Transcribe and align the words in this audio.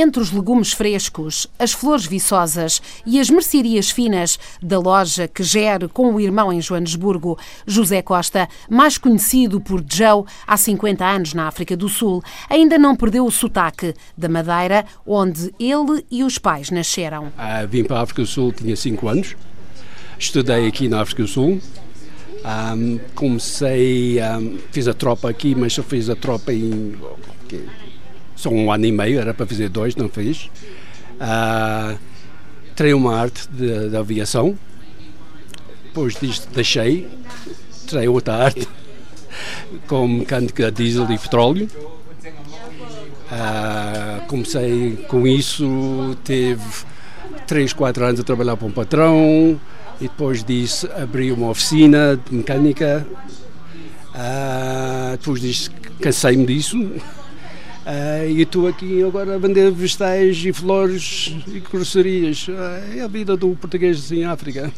Entre 0.00 0.22
os 0.22 0.30
legumes 0.30 0.72
frescos, 0.72 1.48
as 1.58 1.72
flores 1.72 2.06
viçosas 2.06 2.80
e 3.04 3.18
as 3.18 3.28
mercearias 3.28 3.90
finas 3.90 4.38
da 4.62 4.78
loja 4.78 5.26
que 5.26 5.42
gere 5.42 5.88
com 5.88 6.14
o 6.14 6.20
irmão 6.20 6.52
em 6.52 6.60
Joanesburgo, 6.60 7.36
José 7.66 8.00
Costa, 8.00 8.48
mais 8.70 8.96
conhecido 8.96 9.60
por 9.60 9.84
Joe 9.84 10.22
há 10.46 10.56
50 10.56 11.04
anos 11.04 11.34
na 11.34 11.48
África 11.48 11.76
do 11.76 11.88
Sul, 11.88 12.22
ainda 12.48 12.78
não 12.78 12.94
perdeu 12.94 13.26
o 13.26 13.30
sotaque 13.32 13.92
da 14.16 14.28
Madeira, 14.28 14.86
onde 15.04 15.52
ele 15.58 16.06
e 16.08 16.22
os 16.22 16.38
pais 16.38 16.70
nasceram. 16.70 17.32
Ah, 17.36 17.66
vim 17.66 17.82
para 17.82 17.98
a 17.98 18.02
África 18.02 18.22
do 18.22 18.28
Sul, 18.28 18.52
tinha 18.52 18.76
5 18.76 19.08
anos, 19.08 19.34
estudei 20.16 20.68
aqui 20.68 20.88
na 20.88 21.00
África 21.00 21.24
do 21.24 21.28
Sul. 21.28 21.60
Um, 22.44 23.00
comecei, 23.16 24.20
um, 24.22 24.58
fiz 24.70 24.86
a 24.86 24.94
tropa 24.94 25.28
aqui, 25.28 25.56
mas 25.56 25.72
só 25.72 25.82
fiz 25.82 26.08
a 26.08 26.14
tropa 26.14 26.52
em 26.52 26.94
só 28.38 28.50
um 28.50 28.70
ano 28.70 28.86
e 28.86 28.92
meio, 28.92 29.18
era 29.18 29.34
para 29.34 29.44
fazer 29.44 29.68
dois, 29.68 29.96
não 29.96 30.08
fiz. 30.08 30.48
Uh, 31.16 31.98
tirei 32.76 32.94
uma 32.94 33.16
arte 33.16 33.48
de, 33.48 33.90
de, 33.90 33.96
aviação, 33.96 34.56
depois 35.84 36.14
disto 36.14 36.48
deixei, 36.54 37.08
tirei 37.88 38.06
outra 38.06 38.36
arte 38.44 38.68
com 39.88 40.06
mecânica 40.06 40.70
diesel 40.70 41.10
e 41.10 41.18
petróleo. 41.18 41.68
Uh, 43.26 44.24
comecei 44.28 44.96
com 45.08 45.26
isso, 45.26 46.16
teve 46.22 46.62
3, 47.48 47.72
4 47.72 48.04
anos 48.04 48.20
a 48.20 48.22
trabalhar 48.22 48.56
para 48.56 48.68
um 48.68 48.70
patrão 48.70 49.60
e 50.00 50.04
depois 50.04 50.44
disso 50.44 50.88
abri 50.96 51.32
uma 51.32 51.48
oficina 51.48 52.16
de 52.16 52.36
mecânica. 52.36 53.04
Uh, 54.14 55.16
depois 55.16 55.40
disso 55.40 55.70
cansei-me 56.00 56.46
disso 56.46 56.78
Uh, 57.88 58.28
e 58.28 58.42
estou 58.42 58.66
aqui 58.66 59.02
agora 59.02 59.36
a 59.36 59.38
vender 59.38 59.70
vegetais 59.70 60.44
e 60.44 60.52
flores 60.52 61.34
e 61.46 61.58
grossarias. 61.58 62.46
Uh, 62.46 62.52
é 62.98 63.00
a 63.00 63.08
vida 63.08 63.34
do 63.34 63.56
português 63.56 64.12
em 64.12 64.26
África. 64.26 64.70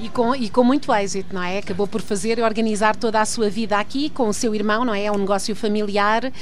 E 0.00 0.08
com, 0.08 0.34
e 0.34 0.50
com 0.50 0.64
muito 0.64 0.92
êxito, 0.92 1.32
não 1.32 1.40
é? 1.40 1.58
Acabou 1.58 1.86
por 1.86 2.02
fazer 2.02 2.40
e 2.40 2.42
organizar 2.42 2.96
toda 2.96 3.20
a 3.20 3.24
sua 3.24 3.48
vida 3.48 3.78
aqui 3.78 4.10
com 4.10 4.26
o 4.26 4.32
seu 4.32 4.56
irmão, 4.56 4.84
não 4.84 4.92
é? 4.92 5.04
É 5.04 5.12
um 5.12 5.18
negócio 5.18 5.54
familiar 5.54 6.24
uh, 6.24 6.32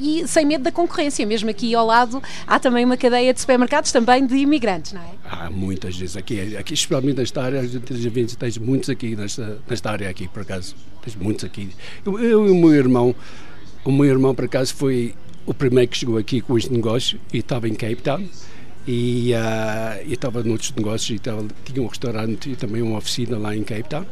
e 0.00 0.26
sem 0.26 0.46
medo 0.46 0.64
da 0.64 0.72
concorrência. 0.72 1.26
Mesmo 1.26 1.50
aqui 1.50 1.74
ao 1.74 1.84
lado 1.84 2.22
há 2.46 2.58
também 2.58 2.82
uma 2.82 2.96
cadeia 2.96 3.34
de 3.34 3.38
supermercados 3.38 3.92
também 3.92 4.26
de 4.26 4.36
imigrantes, 4.36 4.94
não 4.94 5.02
é? 5.02 5.10
Há 5.28 5.50
muitas 5.50 5.94
vezes 5.94 6.16
aqui, 6.16 6.56
aqui 6.56 6.72
especialmente 6.72 7.18
nesta 7.18 7.42
área, 7.42 7.60
a 7.60 7.66
gente 7.66 8.34
tens 8.34 8.56
muitos 8.56 8.88
aqui 8.88 9.14
nesta, 9.14 9.58
nesta 9.68 9.90
área 9.90 10.08
aqui, 10.08 10.26
por 10.26 10.40
acaso. 10.40 10.74
Tens 11.02 11.14
muitos 11.14 11.44
aqui. 11.44 11.68
Eu, 12.02 12.18
eu 12.18 12.46
e 12.46 12.50
o 12.50 12.54
meu 12.54 12.72
irmão, 12.72 13.14
o 13.84 13.92
meu 13.92 14.06
irmão, 14.06 14.34
por 14.34 14.46
acaso, 14.46 14.74
foi 14.74 15.14
o 15.46 15.52
primeiro 15.52 15.90
que 15.90 15.98
chegou 15.98 16.16
aqui 16.16 16.40
com 16.40 16.56
este 16.56 16.72
negócio 16.72 17.20
e 17.32 17.38
estava 17.38 17.68
em 17.68 17.74
Cape 17.74 17.96
Town 17.96 18.26
e, 18.86 19.32
uh, 19.32 20.12
estava 20.12 20.42
noutros 20.42 20.72
negócios 20.72 21.10
e 21.10 21.14
estava, 21.14 21.46
tinha 21.64 21.82
um 21.82 21.86
restaurante 21.86 22.50
e 22.50 22.56
também 22.56 22.82
uma 22.82 22.98
oficina 22.98 23.38
lá 23.38 23.54
em 23.54 23.62
Cape 23.62 23.88
Town 23.88 24.06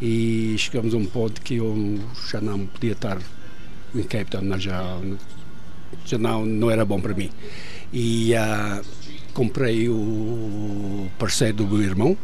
e 0.00 0.54
chegamos 0.58 0.94
a 0.94 0.96
um 0.96 1.04
ponto 1.04 1.40
que 1.42 1.56
eu 1.56 1.98
já 2.30 2.40
não 2.40 2.66
podia 2.66 2.92
estar 2.92 3.18
em 3.94 4.02
Cape 4.02 4.30
Town, 4.30 4.58
já, 4.58 4.98
já 6.06 6.18
não, 6.18 6.46
não 6.46 6.70
era 6.70 6.84
bom 6.84 7.00
para 7.00 7.14
mim. 7.14 7.30
E 7.92 8.32
uh, 8.34 8.84
comprei 9.34 9.88
o 9.88 11.08
parceiro 11.18 11.58
do 11.58 11.66
meu 11.66 11.82
irmão 11.82 12.16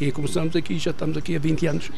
e 0.00 0.10
começamos 0.12 0.54
aqui, 0.56 0.78
já 0.78 0.90
estamos 0.90 1.16
aqui 1.16 1.36
há 1.36 1.38
20 1.38 1.66
anos. 1.66 1.90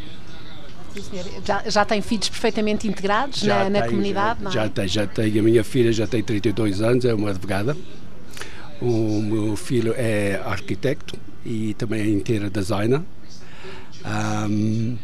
Já, 1.44 1.62
já 1.68 1.84
tem 1.84 2.00
filhos 2.00 2.28
perfeitamente 2.28 2.88
integrados 2.88 3.42
na, 3.42 3.68
na, 3.68 3.86
comunidade, 3.86 4.44
já, 4.44 4.48
é? 4.48 4.52
Já 4.52 4.68
tem, 4.68 4.88
já 4.88 5.06
tem. 5.06 5.38
A 5.38 5.42
minha 5.42 5.64
filha 5.64 5.92
já 5.92 6.06
tem 6.06 6.22
32 6.22 6.80
anos, 6.80 7.04
é 7.04 7.14
uma 7.14 7.30
advogada. 7.30 7.76
O 8.80 9.22
meu 9.22 9.56
filho 9.56 9.94
é 9.96 10.40
arquiteto 10.44 11.18
e 11.44 11.74
também 11.74 12.00
é 12.00 12.08
inteira 12.08 12.50
designer. 12.50 13.02
Um, 14.04 14.96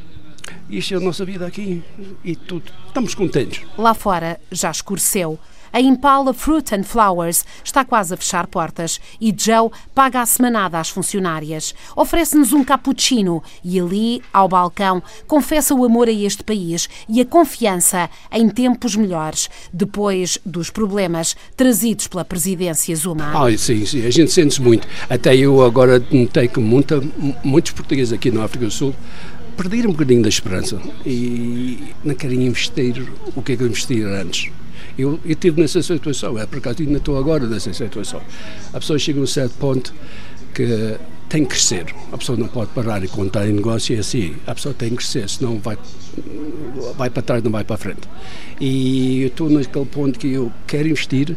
isto 0.68 0.94
é 0.94 0.96
a 0.96 1.00
nossa 1.00 1.24
vida 1.24 1.46
aqui 1.46 1.82
e 2.24 2.36
tudo. 2.36 2.70
Estamos 2.86 3.14
contentes. 3.14 3.62
Lá 3.78 3.94
fora 3.94 4.40
já 4.50 4.70
escureceu. 4.70 5.38
A 5.72 5.80
Impala 5.80 6.34
Fruit 6.34 6.74
and 6.74 6.82
Flowers 6.82 7.46
está 7.64 7.82
quase 7.82 8.12
a 8.12 8.16
fechar 8.16 8.46
portas 8.46 9.00
e 9.18 9.34
Joe 9.34 9.70
paga 9.94 10.20
a 10.20 10.26
semanada 10.26 10.78
às 10.78 10.90
funcionárias. 10.90 11.74
Oferece-nos 11.96 12.52
um 12.52 12.62
cappuccino 12.62 13.42
e 13.64 13.80
ali, 13.80 14.20
ao 14.30 14.48
balcão, 14.48 15.02
confessa 15.26 15.74
o 15.74 15.82
amor 15.82 16.08
a 16.08 16.12
este 16.12 16.44
país 16.44 16.90
e 17.08 17.22
a 17.22 17.24
confiança 17.24 18.10
em 18.30 18.50
tempos 18.50 18.96
melhores, 18.96 19.48
depois 19.72 20.38
dos 20.44 20.68
problemas 20.68 21.34
trazidos 21.56 22.06
pela 22.06 22.24
presidência 22.24 22.94
Zuma. 22.94 23.32
Ah, 23.34 23.56
sim, 23.56 23.86
sim, 23.86 24.04
a 24.04 24.10
gente 24.10 24.30
sente-se 24.30 24.60
muito. 24.60 24.86
Até 25.08 25.34
eu 25.34 25.64
agora 25.64 25.98
notei 26.10 26.48
que 26.48 26.60
muita, 26.60 27.02
muitos 27.42 27.72
portugueses 27.72 28.12
aqui 28.12 28.30
na 28.30 28.44
África 28.44 28.66
do 28.66 28.70
Sul 28.70 28.94
perderam 29.56 29.88
um 29.88 29.92
bocadinho 29.92 30.22
da 30.22 30.28
esperança 30.28 30.78
e 31.06 31.94
não 32.04 32.14
querem 32.14 32.46
investir 32.46 33.10
o 33.34 33.40
que 33.40 33.52
é 33.52 33.56
que 33.56 33.64
investiram 33.64 34.12
antes. 34.12 34.50
Eu, 34.98 35.18
estive 35.24 35.60
nessa 35.60 35.82
situação, 35.82 36.38
é 36.38 36.46
por 36.46 36.58
acaso 36.58 36.82
ainda 36.82 36.98
estou 36.98 37.18
agora 37.18 37.46
nessa 37.46 37.72
situação. 37.72 38.20
A 38.72 38.78
pessoa 38.80 38.98
chega 38.98 39.20
a 39.20 39.22
um 39.22 39.26
certo 39.26 39.54
ponto 39.58 39.94
que 40.54 40.98
tem 41.28 41.44
que 41.44 41.50
crescer. 41.50 41.86
A 42.12 42.18
pessoa 42.18 42.36
não 42.36 42.46
pode 42.46 42.70
parar 42.72 43.02
e 43.02 43.08
contar 43.08 43.48
em 43.48 43.52
negócio 43.52 43.94
e 43.94 43.96
é 43.96 44.00
assim. 44.00 44.34
A 44.46 44.54
pessoa 44.54 44.74
tem 44.74 44.90
que 44.90 44.96
crescer, 44.96 45.28
senão 45.30 45.58
vai, 45.58 45.78
vai 46.96 47.08
para 47.08 47.22
trás, 47.22 47.42
não 47.42 47.50
vai 47.50 47.64
para 47.64 47.74
a 47.74 47.78
frente. 47.78 48.02
E 48.60 49.22
eu 49.22 49.28
estou 49.28 49.48
naquele 49.48 49.86
ponto 49.86 50.18
que 50.18 50.28
eu 50.28 50.52
quero 50.66 50.88
investir, 50.88 51.34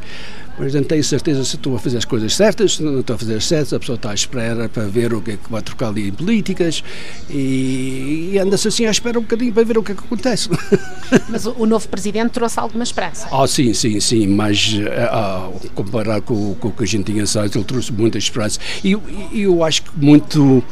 mas 0.57 0.73
não 0.73 0.83
tenho 0.83 1.03
certeza 1.03 1.43
se 1.43 1.55
estou 1.55 1.75
a 1.75 1.79
fazer 1.79 1.97
as 1.97 2.05
coisas 2.05 2.35
certas, 2.35 2.75
se 2.75 2.83
não 2.83 2.99
estou 2.99 3.15
a 3.15 3.19
fazer 3.19 3.35
as 3.35 3.45
certas, 3.45 3.73
a 3.73 3.79
pessoa 3.79 3.95
está 3.95 4.11
à 4.11 4.13
espera 4.13 4.69
para 4.69 4.83
ver 4.87 5.13
o 5.13 5.21
que 5.21 5.31
é 5.31 5.37
que 5.37 5.51
vai 5.51 5.61
trocar 5.61 5.89
ali 5.89 6.07
em 6.07 6.11
políticas 6.11 6.83
e, 7.29 8.31
e 8.33 8.39
anda-se 8.39 8.67
assim 8.67 8.85
à 8.85 8.91
espera 8.91 9.19
um 9.19 9.21
bocadinho 9.21 9.53
para 9.53 9.63
ver 9.63 9.77
o 9.77 9.83
que 9.83 9.91
é 9.91 9.95
que 9.95 10.03
acontece. 10.03 10.49
Mas 11.29 11.45
o, 11.45 11.65
novo 11.65 11.87
presidente 11.87 12.31
trouxe 12.31 12.59
alguma 12.59 12.83
esperança? 12.83 13.27
Ah, 13.31 13.47
sim, 13.47 13.73
sim, 13.73 13.99
sim, 13.99 14.27
mas 14.27 14.75
ah, 15.09 15.49
comparar 15.73 16.21
com, 16.21 16.55
com 16.55 16.67
o 16.69 16.71
que 16.71 16.83
a 16.83 16.87
gente 16.87 17.11
tinha 17.11 17.23
antes, 17.23 17.35
ele 17.35 17.63
trouxe 17.63 17.91
muita 17.91 18.17
esperança. 18.17 18.59
E 18.83 18.91
eu, 18.91 19.01
eu 19.31 19.63
acho 19.63 19.83
que 19.83 19.89
muito 19.97 20.63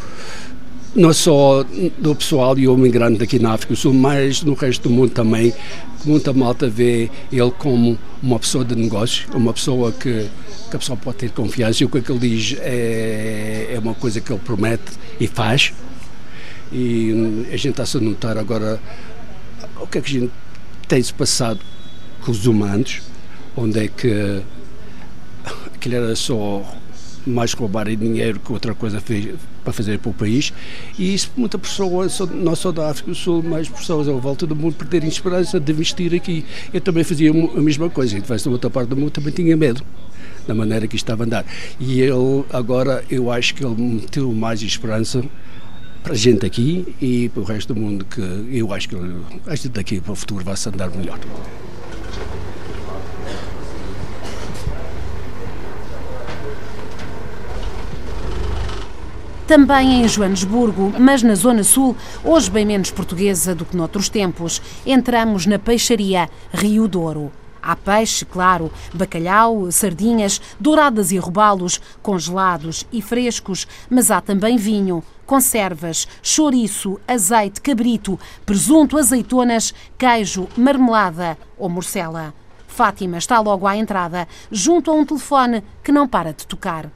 não 0.95 1.11
só 1.11 1.63
do 1.97 2.15
pessoal 2.15 2.57
e 2.57 2.67
o 2.67 2.77
migrante 2.77 3.23
aqui 3.23 3.39
na 3.39 3.53
África 3.53 3.73
do 3.73 3.77
Sul, 3.77 3.93
mas 3.93 4.43
no 4.43 4.53
resto 4.53 4.89
do 4.89 4.93
mundo 4.93 5.11
também, 5.11 5.53
muita 6.05 6.31
malta 6.33 6.69
vê 6.69 7.09
ele 7.31 7.51
como 7.51 7.97
uma 8.21 8.39
pessoa 8.39 8.63
de 8.63 8.75
negócio, 8.75 9.27
uma 9.33 9.53
pessoa 9.53 9.91
que, 9.91 10.29
que 10.69 10.75
a 10.75 10.79
pessoa 10.79 10.97
pode 10.97 11.17
ter 11.17 11.31
confiança. 11.31 11.83
E 11.83 11.85
o 11.85 11.89
que, 11.89 11.97
é 11.97 12.01
que 12.01 12.11
ele 12.11 12.19
diz? 12.19 12.57
É, 12.59 13.71
é 13.73 13.79
uma 13.79 13.95
coisa 13.95 14.21
que 14.21 14.31
ele 14.31 14.41
promete 14.43 14.91
e 15.19 15.27
faz. 15.27 15.73
E 16.71 17.45
a 17.51 17.57
gente 17.57 17.69
está-se 17.69 17.97
a 17.97 17.99
notar 17.99 18.37
agora 18.37 18.79
o 19.79 19.87
que 19.87 19.97
é 19.97 20.01
que 20.01 20.17
a 20.17 20.19
gente 20.19 20.31
tem-se 20.87 21.13
passado 21.13 21.59
com 22.23 22.31
os 22.31 22.45
humanos, 22.45 23.01
onde 23.55 23.79
é 23.79 23.87
que 23.87 24.41
aquilo 25.73 25.95
era 25.95 26.15
só 26.15 26.63
mais 27.25 27.53
roubarem 27.53 27.97
dinheiro 27.97 28.39
que 28.39 28.51
outra 28.51 28.73
coisa 28.73 28.99
fez, 28.99 29.35
para 29.63 29.73
fazer 29.73 29.99
para 29.99 30.09
o 30.11 30.13
país 30.13 30.53
e 30.97 31.13
isso 31.13 31.31
muita 31.35 31.57
pessoa, 31.57 32.07
não 32.31 32.55
só 32.55 32.71
da 32.71 32.89
África 32.89 33.11
do 33.11 33.15
Sul, 33.15 33.43
mas 33.43 33.69
pessoas 33.69 34.07
à 34.07 34.11
volta 34.13 34.45
do 34.45 34.55
mundo 34.55 34.75
perderem 34.75 35.07
esperança 35.07 35.59
de 35.59 35.71
investir 35.71 36.13
aqui. 36.13 36.45
Eu 36.73 36.81
também 36.81 37.03
fazia 37.03 37.31
a 37.31 37.61
mesma 37.61 37.89
coisa, 37.89 38.17
então 38.17 38.35
da 38.35 38.49
outra 38.49 38.69
parte 38.69 38.89
do 38.89 38.97
mundo 38.97 39.11
também 39.11 39.33
tinha 39.33 39.55
medo 39.55 39.83
da 40.47 40.53
maneira 40.53 40.87
que 40.87 40.95
estava 40.95 41.23
a 41.23 41.25
andar. 41.25 41.45
E 41.79 42.01
ele 42.01 42.43
agora 42.51 43.03
eu 43.09 43.31
acho 43.31 43.55
que 43.55 43.65
ele 43.65 43.75
meteu 43.75 44.31
mais 44.33 44.61
esperança 44.61 45.23
para 46.03 46.13
a 46.13 46.15
gente 46.15 46.45
aqui 46.45 46.95
e 47.01 47.29
para 47.29 47.41
o 47.41 47.45
resto 47.45 47.73
do 47.73 47.79
mundo 47.79 48.05
que 48.05 48.21
eu 48.51 48.73
acho 48.73 48.89
que 48.89 48.95
a 49.47 49.55
gente 49.55 49.69
daqui 49.69 50.01
para 50.01 50.11
o 50.11 50.15
futuro 50.15 50.43
vai 50.43 50.57
se 50.57 50.67
andar 50.67 50.89
melhor. 50.89 51.17
Também 59.47 60.03
em 60.03 60.07
Joanesburgo, 60.07 60.93
mas 60.97 61.21
na 61.21 61.35
Zona 61.35 61.63
Sul, 61.63 61.95
hoje 62.23 62.49
bem 62.49 62.65
menos 62.65 62.91
portuguesa 62.91 63.53
do 63.53 63.65
que 63.65 63.75
noutros 63.75 64.07
tempos, 64.07 64.61
entramos 64.85 65.45
na 65.45 65.59
peixaria 65.59 66.29
Rio 66.53 66.87
Douro. 66.87 67.31
Há 67.61 67.75
peixe, 67.75 68.25
claro, 68.25 68.71
bacalhau, 68.93 69.71
sardinhas, 69.71 70.41
douradas 70.59 71.11
e 71.11 71.17
robalos, 71.17 71.79
congelados 72.01 72.85
e 72.91 73.01
frescos, 73.01 73.67
mas 73.89 74.11
há 74.11 74.19
também 74.19 74.57
vinho, 74.57 75.03
conservas, 75.25 76.07
chouriço, 76.21 76.99
azeite, 77.07 77.61
cabrito, 77.61 78.19
presunto, 78.45 78.97
azeitonas, 78.97 79.73
queijo, 79.97 80.47
marmelada 80.57 81.37
ou 81.57 81.69
morcela. 81.69 82.33
Fátima 82.67 83.17
está 83.17 83.39
logo 83.39 83.67
à 83.67 83.77
entrada, 83.77 84.27
junto 84.51 84.89
a 84.89 84.93
um 84.93 85.05
telefone 85.05 85.63
que 85.83 85.91
não 85.91 86.07
para 86.07 86.33
de 86.33 86.47
tocar. 86.47 86.89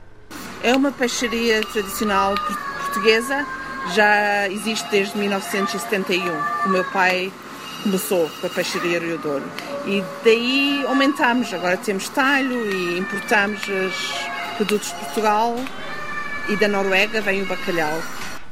É 0.67 0.75
uma 0.75 0.91
peixaria 0.91 1.61
tradicional 1.61 2.35
portuguesa, 2.81 3.47
já 3.95 4.49
existe 4.49 4.85
desde 4.91 5.17
1971. 5.17 6.21
O 6.65 6.69
meu 6.69 6.83
pai 6.91 7.31
começou 7.83 8.29
com 8.41 8.47
a 8.47 8.49
peixaria 8.49 8.99
Rio 8.99 9.17
Douro. 9.17 9.45
E 9.85 10.03
daí 10.25 10.83
aumentamos, 10.85 11.53
agora 11.53 11.77
temos 11.77 12.09
talho 12.09 12.69
e 12.69 12.99
importamos 12.99 13.61
os 13.61 14.57
produtos 14.57 14.89
de 14.89 14.95
Portugal 14.95 15.55
e 16.49 16.57
da 16.57 16.67
Noruega 16.67 17.21
vem 17.21 17.43
o 17.43 17.45
bacalhau. 17.45 18.03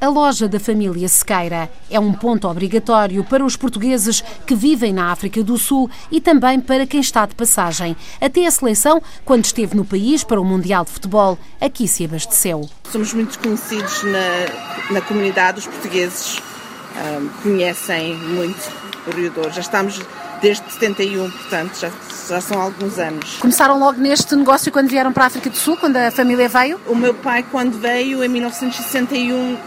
A 0.06 0.08
loja 0.08 0.48
da 0.48 0.60
família 0.60 1.10
Sequeira 1.10 1.68
é 1.90 2.00
um 2.00 2.14
ponto 2.14 2.48
obrigatório 2.48 3.24
para 3.24 3.44
os 3.44 3.56
portugueses 3.56 4.24
que 4.46 4.54
vivem 4.54 4.94
na 4.94 5.12
África 5.12 5.44
do 5.44 5.58
Sul 5.58 5.90
e 6.12 6.22
também 6.22 6.60
para 6.60 6.86
quem 6.86 7.00
está 7.00 7.26
de 7.26 7.34
passagem. 7.34 7.98
Até 8.22 8.46
a 8.46 8.52
seleção, 8.52 9.02
quando 9.26 9.46
esteve 9.46 9.76
no 9.76 9.84
país 9.84 10.24
para 10.24 10.40
o 10.40 10.46
Mundial 10.46 10.86
de 10.86 10.92
Futebol, 10.92 11.40
aqui 11.60 11.88
se 11.88 12.06
abasteceu. 12.06 12.70
Somos 12.92 13.16
muito 13.16 13.40
conhecidos 13.40 14.04
na, 14.04 14.94
na 14.94 15.02
comunidade, 15.02 15.58
os 15.58 15.66
portugueses 15.66 16.38
um, 16.38 17.28
conhecem 17.42 18.14
muito 18.14 18.72
o 19.08 19.10
Rio 19.10 19.32
Douro. 19.32 19.52
Já 19.52 19.62
estamos 19.62 20.00
desde 20.42 20.72
71, 20.72 21.30
portanto 21.30 21.80
já, 21.80 21.92
já 22.28 22.42
são 22.42 22.62
alguns 22.62 22.98
anos. 23.00 23.38
Começaram 23.38 23.80
logo 23.80 24.00
neste 24.00 24.36
negócio 24.36 24.72
quando 24.72 24.90
vieram 24.90 25.12
para 25.12 25.24
a 25.24 25.28
África 25.28 25.50
do 25.50 25.58
Sul, 25.58 25.78
quando 25.78 25.98
a 25.98 26.12
família 26.12 26.48
veio? 26.48 26.80
O 26.88 26.96
meu 26.96 27.14
pai, 27.14 27.46
quando 27.52 27.80
veio 27.80 28.24
em 28.24 28.28
1961, 28.28 29.54
uh, 29.54 29.58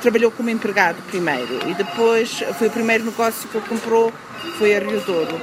trabalhou 0.00 0.30
como 0.30 0.50
empregado 0.50 0.96
primeiro 1.08 1.60
e 1.68 1.74
depois 1.74 2.42
foi 2.58 2.68
o 2.68 2.70
primeiro 2.70 3.04
negócio 3.04 3.48
que 3.48 3.56
ele 3.56 3.66
comprou, 3.68 4.12
foi 4.58 4.76
a 4.76 4.80
Rio 4.80 5.00
Douro. 5.00 5.40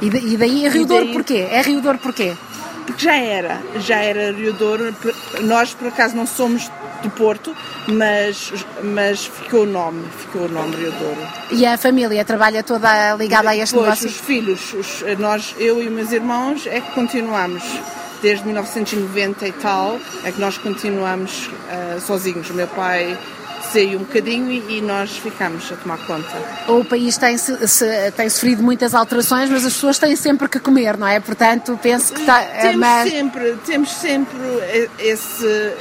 E, 0.00 0.06
e 0.06 0.36
daí 0.36 0.66
a 0.66 0.70
Rio 0.70 0.86
Douro 0.86 1.12
porquê? 1.12 1.46
É 1.50 1.62
Rio 1.62 1.80
Douro 1.80 1.98
porquê? 1.98 2.34
Porque 2.86 3.04
já 3.04 3.16
era, 3.16 3.60
já 3.80 3.96
era 3.96 4.32
Rio 4.32 4.52
Douro. 4.52 4.94
Nós, 5.42 5.74
por 5.74 5.88
acaso, 5.88 6.16
não 6.16 6.26
somos 6.26 6.70
do 7.02 7.10
Porto, 7.10 7.54
mas, 7.88 8.52
mas 8.82 9.26
ficou 9.26 9.62
o 9.62 9.66
nome, 9.66 10.04
ficou 10.18 10.42
o 10.42 10.48
nome 10.48 10.76
Rio 10.76 10.92
Douro. 10.92 11.20
E 11.50 11.66
a 11.66 11.76
família 11.76 12.24
trabalha 12.24 12.62
toda 12.62 13.14
ligada 13.16 13.50
a 13.50 13.56
este 13.56 13.74
pois, 13.74 13.84
negócio? 13.84 14.08
os 14.08 14.16
filhos, 14.16 14.72
os, 14.72 15.18
nós, 15.18 15.54
eu 15.58 15.82
e 15.82 15.90
meus 15.90 16.12
irmãos, 16.12 16.66
é 16.66 16.80
que 16.80 16.92
continuamos. 16.92 17.62
Desde 18.22 18.46
1990 18.46 19.46
e 19.46 19.52
tal, 19.52 20.00
é 20.24 20.32
que 20.32 20.40
nós 20.40 20.56
continuamos 20.56 21.48
uh, 21.48 22.00
sozinhos. 22.00 22.48
O 22.48 22.54
meu 22.54 22.66
pai 22.66 23.16
saiu 23.72 23.98
um 23.98 24.04
bocadinho 24.04 24.50
e, 24.50 24.78
e, 24.78 24.80
nós 24.80 25.16
ficamos 25.16 25.70
a 25.70 25.76
tomar 25.76 25.98
conta. 26.06 26.32
O 26.68 26.84
país 26.84 27.16
tem, 27.16 27.36
se, 27.36 27.68
se, 27.68 28.10
tem 28.12 28.28
sofrido 28.28 28.62
muitas 28.62 28.94
alterações, 28.94 29.50
mas 29.50 29.64
as 29.64 29.74
pessoas 29.74 29.98
têm 29.98 30.16
sempre 30.16 30.48
que 30.48 30.58
comer, 30.58 30.96
não 30.96 31.06
é? 31.06 31.20
Portanto, 31.20 31.78
penso 31.82 32.12
que 32.12 32.20
está. 32.20 32.40
Temos 32.40 32.76
mas... 32.76 33.10
sempre, 33.10 33.58
temos 33.64 33.90
sempre 33.90 34.38
esse. 34.98 35.72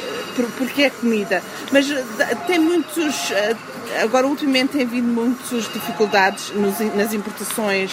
porque 0.58 0.84
é 0.84 0.90
comida. 0.90 1.42
Mas 1.72 1.88
tem 2.48 2.60
muitos. 2.60 3.32
Agora, 4.02 4.28
ultimamente, 4.28 4.74
tem 4.74 4.82
havido 4.84 5.08
muitas 5.08 5.72
dificuldades 5.72 6.52
nos, 6.52 6.80
nas 6.96 7.14
importações. 7.14 7.92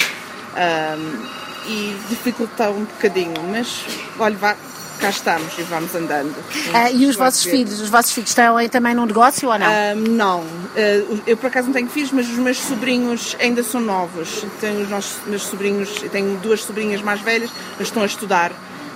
Um, 0.52 1.42
e 1.66 1.96
dificulta 2.08 2.70
um 2.70 2.84
bocadinho, 2.84 3.40
mas 3.50 3.84
olha, 4.18 4.36
vá, 4.36 4.56
cá 5.02 5.10
estamos 5.10 5.58
e 5.58 5.62
vamos 5.62 5.92
andando. 5.96 6.32
Ah, 6.72 6.88
e 6.90 7.06
os 7.06 7.16
vossos 7.16 7.42
filhos? 7.42 7.80
Os 7.80 7.90
vossos 7.90 8.12
filhos 8.12 8.30
estão 8.30 8.56
aí 8.56 8.68
também 8.68 8.94
num 8.94 9.04
negócio 9.04 9.50
ou 9.50 9.58
não? 9.58 9.66
Ah, 9.66 9.94
não. 9.96 10.40
Uh, 10.40 11.20
eu 11.26 11.36
por 11.36 11.48
acaso 11.48 11.66
não 11.66 11.74
tenho 11.74 11.88
filhos, 11.88 12.12
mas 12.12 12.28
os 12.28 12.36
meus 12.36 12.58
sobrinhos 12.58 13.36
ainda 13.40 13.64
são 13.64 13.80
novos. 13.80 14.46
Tenho 14.60 14.80
os 14.80 14.88
nossos, 14.88 15.16
meus 15.26 15.42
sobrinhos, 15.42 15.90
tenho 16.12 16.36
duas 16.38 16.62
sobrinhas 16.62 17.02
mais 17.02 17.20
velhas, 17.20 17.50
mas 17.76 17.88
estão 17.88 18.04
a 18.04 18.06
estudar. 18.06 18.52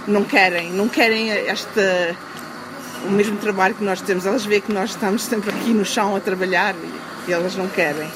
Não 0.07 0.23
querem, 0.23 0.71
não 0.73 0.89
querem 0.89 1.31
esta 1.31 2.17
o 3.05 3.11
mesmo 3.11 3.37
trabalho 3.39 3.75
que 3.75 3.83
nós 3.83 4.01
temos. 4.01 4.25
Elas 4.25 4.45
veem 4.45 4.61
que 4.61 4.73
nós 4.73 4.91
estamos 4.91 5.23
sempre 5.23 5.51
aqui 5.51 5.71
no 5.71 5.85
chão 5.85 6.15
a 6.15 6.21
trabalhar 6.21 6.75
e 7.27 7.33
elas 7.33 7.57
não 7.57 7.67
querem. 7.67 8.09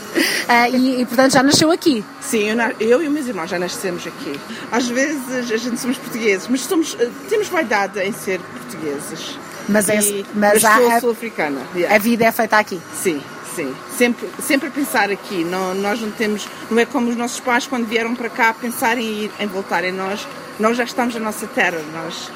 Ah, 0.52 0.68
e, 0.68 1.00
e, 1.00 1.06
portanto 1.06 1.32
já 1.32 1.44
nasceu 1.44 1.70
aqui? 1.70 2.04
Sim, 2.20 2.50
eu, 2.50 2.56
eu, 2.80 3.02
e 3.04 3.06
os 3.06 3.12
meus 3.12 3.26
irmãos 3.28 3.48
já 3.48 3.56
nascemos 3.56 4.04
aqui. 4.04 4.40
Às 4.72 4.88
vezes 4.88 5.52
a 5.52 5.56
gente 5.56 5.78
somos 5.78 5.96
portugueses, 5.96 6.48
mas 6.48 6.62
somos, 6.62 6.96
eh, 6.98 7.08
temos 7.28 7.46
vaidade 7.46 8.00
em 8.00 8.10
ser 8.10 8.40
portugueses. 8.40 9.38
Mas, 9.68 9.88
é, 9.88 10.00
e, 10.00 10.26
mas, 10.34 10.60
mas 10.60 10.74
sou 10.74 11.00
sul-africana. 11.00 11.60
Yeah. 11.72 11.94
A 11.94 11.98
vida 12.00 12.24
é 12.24 12.32
feita 12.32 12.58
aqui? 12.58 12.80
Sim. 12.92 13.22
Sim, 13.54 13.74
sempre, 13.96 14.28
sempre 14.40 14.68
a 14.68 14.70
pensar 14.72 15.10
aqui. 15.10 15.44
Não, 15.44 15.72
nós 15.74 16.00
não 16.00 16.10
temos, 16.10 16.48
não 16.68 16.80
é 16.80 16.84
como 16.84 17.10
os 17.10 17.16
nossos 17.16 17.38
pais 17.38 17.66
quando 17.68 17.86
vieram 17.86 18.16
para 18.16 18.28
cá 18.28 18.52
pensarem 18.52 19.04
em, 19.04 19.24
ir, 19.24 19.30
em 19.38 19.46
voltar 19.46 19.84
em 19.84 19.92
nós. 19.92 20.26
Nós 20.58 20.76
já 20.76 20.84
estamos 20.84 21.14
na 21.14 21.20
nossa 21.20 21.46
terra, 21.46 21.80
nós 21.92 22.28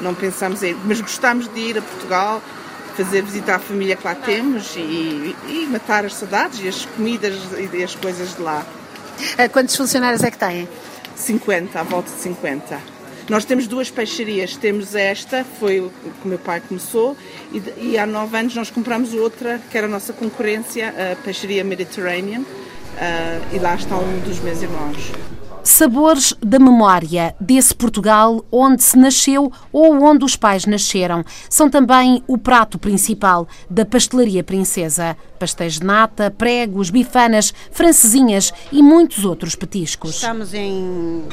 não 0.00 0.14
pensamos 0.14 0.62
em, 0.62 0.76
mas 0.84 1.00
gostamos 1.00 1.48
de 1.48 1.60
ir 1.60 1.78
a 1.78 1.82
Portugal, 1.82 2.42
fazer 2.96 3.22
visitar 3.22 3.56
a 3.56 3.58
família 3.58 3.96
que 3.96 4.04
lá 4.04 4.14
temos 4.14 4.74
e, 4.76 5.34
e 5.48 5.66
matar 5.70 6.04
as 6.04 6.14
saudades 6.14 6.60
e 6.62 6.68
as 6.68 6.84
comidas 6.84 7.34
e 7.72 7.82
as 7.82 7.94
coisas 7.94 8.36
de 8.36 8.42
lá. 8.42 8.64
Eh, 9.38 9.48
quantos 9.48 9.76
funcionários 9.76 10.22
é 10.22 10.30
que 10.30 10.38
têm? 10.38 10.68
50, 11.16 11.78
à 11.78 11.82
volta 11.82 12.10
de 12.10 12.20
50. 12.20 12.80
Nós 13.28 13.44
temos 13.44 13.66
duas 13.66 13.90
peixarias, 13.90 14.56
temos 14.56 14.94
esta, 14.94 15.44
foi 15.44 15.80
o 15.80 15.90
que 15.90 16.24
o 16.24 16.28
meu 16.28 16.38
pai 16.38 16.60
começou, 16.60 17.16
e, 17.52 17.62
e 17.90 17.98
há 17.98 18.04
nove 18.04 18.36
anos 18.36 18.54
nós 18.54 18.70
compramos 18.70 19.14
outra, 19.14 19.60
que 19.70 19.78
era 19.78 19.86
a 19.86 19.90
nossa 19.90 20.12
concorrência, 20.12 20.92
a 21.12 21.16
peixaria 21.16 21.62
Mediterranean, 21.62 22.40
uh, 22.40 22.44
e 23.54 23.58
lá 23.58 23.74
está 23.74 23.96
um 23.96 24.20
dos 24.20 24.40
meus 24.40 24.60
irmãos. 24.60 25.12
Sabores 25.82 26.32
da 26.40 26.60
memória 26.60 27.34
desse 27.40 27.74
Portugal 27.74 28.44
onde 28.52 28.84
se 28.84 28.96
nasceu 28.96 29.50
ou 29.72 30.00
onde 30.04 30.24
os 30.24 30.36
pais 30.36 30.64
nasceram. 30.64 31.24
São 31.50 31.68
também 31.68 32.22
o 32.28 32.38
prato 32.38 32.78
principal 32.78 33.48
da 33.68 33.84
pastelaria 33.84 34.44
princesa. 34.44 35.16
Pastéis 35.40 35.80
de 35.80 35.84
nata, 35.84 36.30
pregos, 36.30 36.88
bifanas, 36.88 37.52
francesinhas 37.72 38.52
e 38.70 38.80
muitos 38.80 39.24
outros 39.24 39.56
petiscos. 39.56 40.14
Estamos 40.14 40.54
em, 40.54 41.24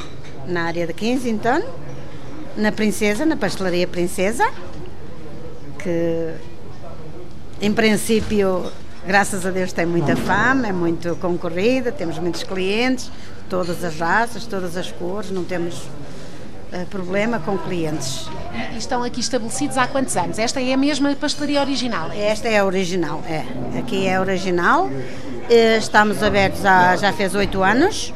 na 0.48 0.64
área 0.64 0.84
de 0.84 0.94
Kensington, 0.94 1.62
na 2.56 2.72
Princesa, 2.72 3.24
na 3.24 3.36
pastelaria 3.36 3.86
Princesa, 3.86 4.50
que 5.78 6.34
em 7.62 7.72
princípio 7.72 8.64
graças 9.06 9.46
a 9.46 9.50
Deus 9.52 9.72
tem 9.72 9.86
muita 9.86 10.16
fama, 10.16 10.66
é 10.66 10.72
muito 10.72 11.14
concorrida, 11.16 11.92
temos 11.92 12.18
muitos 12.18 12.42
clientes, 12.42 13.12
todas 13.50 13.84
as 13.84 13.98
raças, 13.98 14.46
todas 14.46 14.76
as 14.76 14.90
cores, 14.92 15.30
não 15.30 15.44
temos 15.44 15.74
uh, 16.72 16.86
problema 16.88 17.40
com 17.40 17.58
clientes. 17.58 18.30
E 18.72 18.78
estão 18.78 19.02
aqui 19.02 19.20
estabelecidos 19.20 19.76
há 19.76 19.88
quantos 19.88 20.16
anos? 20.16 20.38
Esta 20.38 20.62
é 20.62 20.72
a 20.72 20.76
mesma 20.76 21.14
pastelaria 21.16 21.60
original? 21.60 22.10
Esta 22.12 22.48
é 22.48 22.58
a 22.58 22.64
original, 22.64 23.22
é. 23.28 23.44
Aqui 23.78 24.06
é 24.06 24.14
a 24.14 24.20
original. 24.20 24.88
Eh, 25.50 25.78
estamos 25.78 26.22
abertos 26.22 26.64
há, 26.64 26.94
já 26.96 27.12
fez 27.12 27.34
oito 27.34 27.62
anos. 27.62 28.14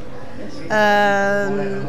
Uh, 0.64 1.86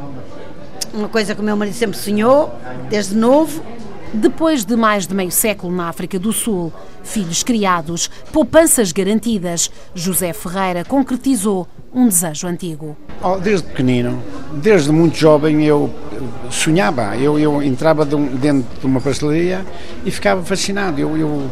uma 0.91 1.07
coisa 1.07 1.35
que 1.35 1.41
o 1.41 1.43
meu 1.43 1.55
marido 1.55 1.75
sempre 1.75 1.97
sonhou, 1.97 2.53
desde 2.89 3.15
novo, 3.15 3.61
depois 4.15 4.63
de 4.63 4.75
mais 4.75 5.05
de 5.05 5.13
meio 5.13 5.31
século 5.31 5.75
na 5.75 5.89
África 5.89 6.17
do 6.17 6.31
Sul, 6.31 6.71
filhos 7.03 7.43
criados, 7.43 8.09
poupanças 8.31 8.91
garantidas, 8.91 9.69
José 9.93 10.31
Ferreira 10.33 10.85
concretizou 10.85 11.67
um 11.93 12.07
desejo 12.07 12.47
antigo. 12.47 12.97
Oh, 13.21 13.37
desde 13.37 13.67
pequenino, 13.67 14.21
desde 14.53 14.91
muito 14.91 15.17
jovem, 15.17 15.63
eu 15.65 15.89
sonhava. 16.49 17.15
Eu, 17.17 17.39
eu 17.39 17.61
entrava 17.61 18.05
dentro 18.05 18.65
de 18.79 18.85
uma 18.85 18.99
pastelaria 19.01 19.65
e 20.05 20.11
ficava 20.11 20.43
fascinado. 20.43 20.99
Eu, 20.99 21.17
eu 21.17 21.49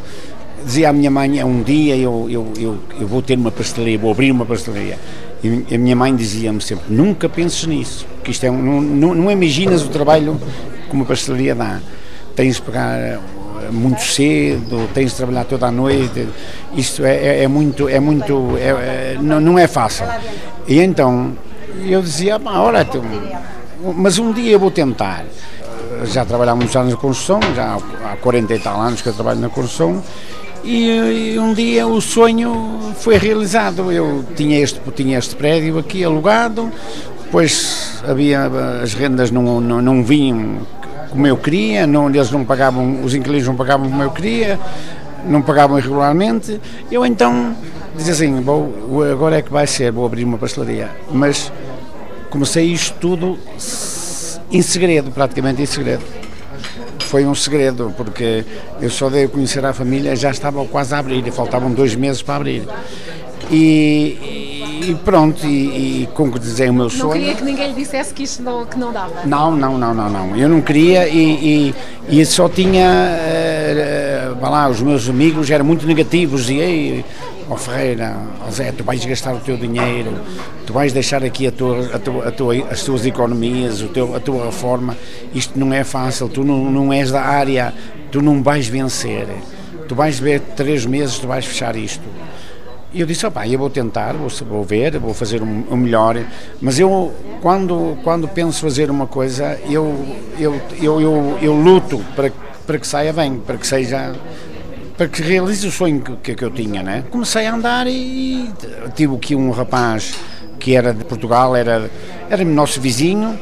dizia 0.66 0.90
à 0.90 0.94
minha 0.94 1.12
mãe: 1.12 1.40
é 1.40 1.46
um 1.46 1.62
dia 1.62 1.96
eu, 1.98 2.28
eu, 2.30 2.80
eu, 3.00 3.08
vou 3.08 3.22
ter 3.22 3.38
uma 3.38 3.52
pastelaria, 3.52 3.98
vou 3.98 4.12
abrir 4.12 4.32
uma 4.32 4.46
pastelaria. 4.46 4.98
E 5.44 5.76
a 5.76 5.78
minha 5.78 5.96
mãe 5.96 6.16
dizia-me 6.16 6.62
sempre: 6.62 6.86
nunca 6.90 7.28
penses 7.28 7.66
nisso, 7.66 8.06
que 8.24 8.32
isto 8.32 8.46
é 8.46 8.52
não, 8.52 8.82
não, 8.82 9.14
não 9.16 9.32
imaginas 9.32 9.84
o 9.84 9.90
trabalho 9.90 10.40
que 10.90 10.96
uma 10.96 11.06
pastelaria 11.06 11.56
dá 11.56 11.80
tens 12.36 12.56
de 12.56 12.62
pegar 12.62 12.98
eh, 12.98 13.20
muito 13.72 14.02
cedo, 14.02 14.90
tens 14.94 15.12
de 15.12 15.18
trabalhar 15.18 15.46
toda 15.46 15.68
a 15.68 15.72
noite, 15.72 16.28
isto 16.76 17.04
é, 17.06 17.16
é, 17.16 17.44
é 17.44 17.48
muito, 17.48 17.88
é 17.88 18.00
muito, 18.00 18.58
é, 18.58 18.70
é, 18.70 19.18
não, 19.22 19.40
não 19.40 19.60
é 19.60 19.68
fácil. 19.68 20.06
E 20.68 20.80
então 20.80 21.34
eu 21.86 22.02
dizia, 22.02 22.40
ora, 22.44 22.88
mas 23.96 24.18
um 24.18 24.32
dia 24.32 24.52
eu 24.52 24.60
vou 24.60 24.72
tentar. 24.72 25.26
Já 26.06 26.26
trabalho 26.26 26.52
há 26.52 26.56
muitos 26.56 26.76
anos 26.76 26.92
na 26.92 26.98
construção, 27.00 27.40
já 27.56 27.78
há 28.06 28.18
40 28.18 28.54
e 28.54 28.60
tal 28.60 28.82
anos 28.82 29.02
que 29.02 29.08
eu 29.08 29.14
trabalho 29.14 29.40
na 29.40 29.50
construção, 29.50 30.04
e, 30.64 31.34
e, 31.34 31.40
um 31.40 31.54
dia 31.54 31.86
o 31.86 32.00
sonho 32.02 32.94
foi 32.98 33.18
realizado. 33.18 33.92
Eu 33.92 34.24
tinha 34.36 34.60
este, 34.60 34.80
tinha 34.96 35.18
este 35.18 35.36
prédio 35.36 35.78
aqui 35.78 36.04
alugado, 36.04 36.72
depois 37.24 38.02
havia 38.08 38.50
as 38.82 38.94
rendas 38.94 39.30
não, 39.30 39.60
não, 39.60 39.82
não 39.82 40.04
vinham 40.04 40.60
como 41.10 41.28
eu 41.28 41.38
queria, 41.38 41.86
não, 41.86 42.10
eles 42.10 42.32
não 42.32 42.44
pagavam, 42.44 43.04
os 43.04 43.14
inquilinos 43.14 43.48
não 43.48 43.56
pagavam 43.56 43.90
como 43.90 44.04
eu 44.04 44.12
queria, 44.12 44.60
não 45.26 45.42
pagavam 45.42 45.78
irregularmente. 45.78 46.60
Eu 46.92 47.06
então 47.06 47.56
dizia 47.96 48.14
assim, 48.14 48.42
vou, 48.42 49.04
agora 49.12 49.38
é 49.38 49.42
que 49.42 49.52
vai 49.52 49.68
ser, 49.68 49.92
vou 49.92 50.06
abrir 50.06 50.24
uma 50.24 50.38
pastelaria. 50.38 50.90
Mas 51.12 51.52
comecei 52.30 52.66
isto 52.66 52.96
tudo 53.00 53.38
em 54.52 54.62
segredo, 54.62 55.12
praticamente 55.12 55.62
em 55.62 55.66
segredo. 55.66 56.04
Foi 57.00 57.26
um 57.26 57.36
segredo, 57.36 57.94
porque 57.96 58.44
eu 58.82 58.90
só 58.90 59.10
dei 59.10 59.26
a 59.26 59.30
conhecer 59.30 59.64
a 59.64 59.72
família, 59.72 60.16
já 60.16 60.32
estava 60.32 60.66
quase 60.66 60.96
a 60.96 60.98
abrir, 60.98 61.30
faltavam 61.32 61.72
dois 61.72 61.96
meses 61.96 62.22
para 62.22 62.38
abrir. 62.38 62.64
E, 63.52 64.43
e 64.90 64.96
pronto, 64.96 65.46
e, 65.46 66.04
e 66.04 66.10
concretizei 66.14 66.70
o 66.70 66.74
meu 66.74 66.90
sonho. 66.90 67.04
Não 67.06 67.12
queria 67.12 67.36
que 67.36 67.44
ninguém 67.44 67.68
lhe 67.70 67.76
dissesse 67.76 68.14
que 68.14 68.24
isto 68.24 68.42
não, 68.42 68.66
que 68.66 68.78
não 68.78 68.92
dava? 68.92 69.26
Não, 69.26 69.56
não, 69.56 69.78
não, 69.78 69.94
não, 69.94 70.10
não. 70.10 70.36
Eu 70.36 70.50
não 70.50 70.62
queria 70.62 71.08
e, 71.08 71.74
e, 72.10 72.20
e 72.22 72.26
só 72.26 72.50
tinha, 72.50 73.18
uh, 74.36 74.42
lá, 74.42 74.70
os 74.70 74.82
meus 74.82 75.08
amigos 75.10 75.50
eram 75.50 75.66
muito 75.66 75.86
negativos 75.86 76.50
e 76.50 77.04
ó 77.50 77.54
oh 77.54 77.58
Ferreira, 77.58 78.16
oh 78.48 78.52
Zé, 78.52 78.72
tu 78.72 78.84
vais 78.84 79.04
gastar 79.06 79.34
o 79.34 79.40
teu 79.40 79.58
dinheiro, 79.58 80.12
tu 80.66 80.74
vais 80.74 80.94
deixar 80.94 81.24
aqui 81.24 81.48
a 81.48 81.52
tua, 81.52 81.96
a 81.96 82.00
tua, 82.00 82.28
a 82.28 82.32
tua, 82.32 82.56
as 82.70 82.84
tuas 82.84 83.06
economias, 83.06 83.82
o 83.82 83.88
teu, 83.88 84.16
a 84.16 84.20
tua 84.20 84.46
reforma, 84.46 84.98
isto 85.34 85.58
não 85.60 85.74
é 85.74 85.84
fácil, 85.84 86.30
tu 86.30 86.44
não, 86.44 86.72
não 86.72 86.94
és 86.94 87.12
da 87.12 87.22
área, 87.22 87.74
tu 88.12 88.22
não 88.22 88.42
vais 88.42 88.68
vencer, 88.68 89.28
tu 89.88 89.96
vais 89.96 90.20
ver 90.20 90.40
três 90.56 90.86
meses, 90.86 91.20
tu 91.20 91.28
vais 91.28 91.46
fechar 91.46 91.76
isto. 91.76 92.04
E 92.94 93.02
eu 93.02 93.08
disse, 93.08 93.26
opá, 93.26 93.48
eu 93.48 93.58
vou 93.58 93.72
tentar, 93.72 94.14
vou, 94.14 94.30
vou 94.48 94.64
ver, 94.64 95.00
vou 95.00 95.14
fazer 95.16 95.42
o 95.42 95.46
um, 95.46 95.66
um 95.72 95.78
melhor, 95.78 96.16
mas 96.62 96.78
eu, 96.78 97.12
quando, 97.42 97.98
quando 98.04 98.28
penso 98.28 98.62
fazer 98.62 98.92
uma 98.92 99.08
coisa, 99.08 99.60
eu, 99.68 100.06
eu, 100.38 100.62
eu, 100.80 101.02
eu, 101.02 101.40
eu 101.42 101.54
luto 101.54 102.00
para, 102.16 102.32
para 102.68 102.78
que 102.78 102.86
saia 102.86 103.12
bem, 103.12 103.38
para 103.40 103.58
que 103.58 103.66
seja 103.66 104.14
para 104.96 105.08
que 105.08 105.24
realize 105.24 105.68
o 105.68 105.72
sonho 105.72 106.02
que, 106.02 106.36
que 106.36 106.46
eu 106.46 106.52
tinha, 106.52 106.84
né? 106.84 107.04
Comecei 107.10 107.48
a 107.48 107.56
andar 107.56 107.88
e 107.88 108.48
tive 108.96 109.16
aqui 109.16 109.36
um 109.36 109.50
rapaz 109.50 110.14
que 110.60 110.76
era 110.76 110.94
de 110.94 111.04
Portugal, 111.04 111.56
era, 111.56 111.90
era 112.30 112.46
nosso 112.46 112.80
vizinho, 112.80 113.40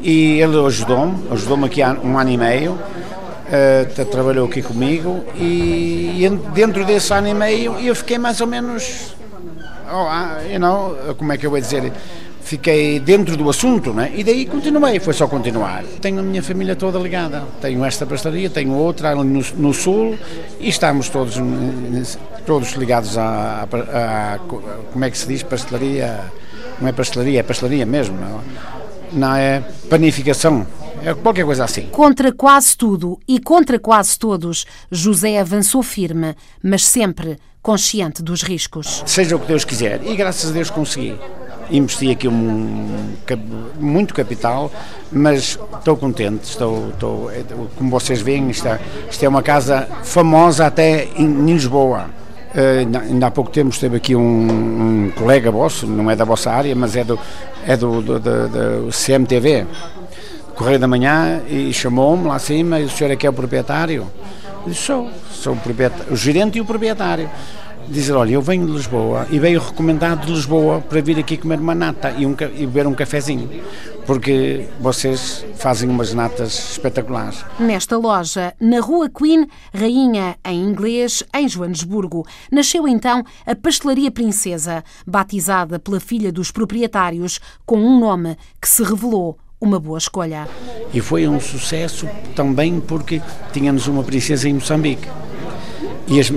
e 0.00 0.40
ele 0.40 0.64
ajudou-me, 0.64 1.28
ajudou-me 1.32 1.66
aqui 1.66 1.82
há 1.82 1.92
um 1.92 2.16
ano 2.16 2.30
e 2.30 2.38
meio, 2.38 2.78
uh, 3.46 4.04
trabalhou 4.06 4.46
aqui 4.46 4.62
comigo, 4.62 5.24
e, 5.34 6.24
e, 6.24 6.28
dentro 6.54 6.84
desse 6.84 7.12
ano 7.12 7.28
e 7.28 7.34
meio 7.34 7.78
eu 7.78 7.94
fiquei 7.94 8.18
mais 8.18 8.40
ou 8.40 8.46
menos, 8.46 9.14
oh, 9.90 10.50
you 10.50 10.58
know, 10.58 10.96
como 11.16 11.32
é 11.32 11.38
que 11.38 11.46
eu 11.46 11.50
vou 11.50 11.60
dizer, 11.60 11.92
fiquei 12.46 13.00
dentro 13.00 13.36
do 13.36 13.50
assunto, 13.50 13.92
né? 13.92 14.12
e 14.14 14.22
daí 14.22 14.46
continuei, 14.46 15.00
foi 15.00 15.12
só 15.12 15.26
continuar. 15.26 15.82
Tenho 16.00 16.20
a 16.20 16.22
minha 16.22 16.42
família 16.42 16.76
toda 16.76 16.96
ligada, 16.96 17.42
tenho 17.60 17.84
esta 17.84 18.06
pastelaria, 18.06 18.48
tenho 18.48 18.72
outra 18.72 19.16
no, 19.16 19.24
no 19.24 19.74
sul 19.74 20.16
e 20.60 20.68
estamos 20.68 21.08
todos, 21.08 21.34
todos 22.46 22.72
ligados 22.74 23.18
a, 23.18 23.66
como 24.92 25.04
é 25.04 25.10
que 25.10 25.18
se 25.18 25.26
diz, 25.26 25.42
pastelaria, 25.42 26.20
não 26.80 26.88
é 26.88 26.92
pastelaria, 26.92 27.40
é 27.40 27.42
pastelaria 27.42 27.84
mesmo, 27.84 28.16
não, 28.16 28.40
não 29.12 29.36
é 29.36 29.64
panificação. 29.90 30.64
É 31.04 31.14
qualquer 31.14 31.44
coisa 31.44 31.64
assim. 31.64 31.86
Contra 31.88 32.32
quase 32.32 32.76
tudo 32.76 33.18
e 33.26 33.38
contra 33.40 33.78
quase 33.78 34.18
todos, 34.18 34.66
José 34.90 35.38
avançou 35.38 35.82
firme, 35.82 36.34
mas 36.62 36.84
sempre 36.84 37.38
consciente 37.62 38.22
dos 38.22 38.42
riscos. 38.42 39.02
Seja 39.06 39.36
o 39.36 39.40
que 39.40 39.46
Deus 39.46 39.64
quiser, 39.64 40.00
e 40.04 40.14
graças 40.14 40.50
a 40.50 40.52
Deus 40.52 40.70
consegui 40.70 41.16
investi 41.70 42.10
aqui 42.10 42.28
um, 42.28 43.14
muito 43.78 44.14
capital, 44.14 44.70
mas 45.10 45.58
estou 45.78 45.96
contente, 45.96 46.44
estou, 46.44 46.90
estou, 46.90 47.30
como 47.76 47.90
vocês 47.90 48.20
veem, 48.20 48.50
isto 48.50 48.68
é, 48.68 48.78
isto 49.10 49.24
é 49.24 49.28
uma 49.28 49.42
casa 49.42 49.88
famosa 50.02 50.66
até 50.66 51.08
em 51.16 51.44
Lisboa. 51.44 52.06
Uh, 52.54 53.10
ainda 53.10 53.26
há 53.26 53.30
pouco 53.30 53.50
tempo 53.50 53.68
esteve 53.68 53.96
aqui 53.96 54.16
um, 54.16 54.22
um, 54.22 55.10
colega 55.10 55.50
vosso, 55.50 55.86
não 55.86 56.10
é 56.10 56.16
da 56.16 56.24
vossa 56.24 56.50
área, 56.50 56.74
mas 56.74 56.96
é 56.96 57.04
do, 57.04 57.18
é 57.66 57.76
do, 57.76 58.00
do, 58.00 58.18
do, 58.18 58.48
do 58.48 58.88
CMTV, 58.90 59.66
Correio 60.56 60.78
da 60.78 60.88
Manhã, 60.88 61.42
e 61.48 61.70
chamou-me 61.72 62.26
lá 62.26 62.36
acima, 62.36 62.80
e 62.80 62.84
o 62.84 62.90
senhor 62.90 63.10
é 63.10 63.16
que 63.16 63.26
é 63.26 63.30
o 63.30 63.32
proprietário? 63.32 64.10
Eu 64.64 64.72
disse, 64.72 64.84
sou, 64.84 65.10
sou 65.30 65.52
o, 65.52 65.56
proprietário, 65.56 66.12
o 66.12 66.16
gerente 66.16 66.56
e 66.56 66.60
o 66.62 66.64
proprietário 66.64 67.30
dizer, 67.88 68.14
olha, 68.14 68.32
eu 68.32 68.42
venho 68.42 68.66
de 68.66 68.72
Lisboa 68.72 69.26
e 69.30 69.38
veio 69.38 69.60
recomendado 69.60 70.26
de 70.26 70.32
Lisboa 70.32 70.80
para 70.80 71.00
vir 71.00 71.18
aqui 71.18 71.36
comer 71.36 71.60
uma 71.60 71.74
nata 71.74 72.10
e, 72.16 72.26
um, 72.26 72.34
e 72.56 72.66
beber 72.66 72.86
um 72.86 72.94
cafezinho, 72.94 73.48
porque 74.06 74.66
vocês 74.80 75.44
fazem 75.56 75.88
umas 75.88 76.12
natas 76.14 76.72
espetaculares. 76.72 77.44
Nesta 77.60 77.96
loja, 77.96 78.54
na 78.58 78.80
Rua 78.80 79.08
Queen, 79.08 79.46
Rainha 79.72 80.36
em 80.44 80.62
inglês, 80.64 81.22
em 81.34 81.46
Joanesburgo, 81.48 82.26
nasceu 82.50 82.88
então 82.88 83.22
a 83.46 83.54
Pastelaria 83.54 84.10
Princesa, 84.10 84.82
batizada 85.06 85.78
pela 85.78 86.00
filha 86.00 86.32
dos 86.32 86.50
proprietários 86.50 87.40
com 87.64 87.78
um 87.78 88.00
nome 88.00 88.36
que 88.60 88.68
se 88.68 88.82
revelou 88.82 89.38
uma 89.60 89.78
boa 89.78 89.98
escolha. 89.98 90.48
E 90.92 91.00
foi 91.00 91.26
um 91.26 91.40
sucesso 91.40 92.08
também 92.34 92.80
porque 92.80 93.20
tínhamos 93.52 93.86
uma 93.86 94.02
princesa 94.02 94.48
em 94.48 94.54
Moçambique. 94.54 95.08
E 96.08 96.20
as, 96.20 96.30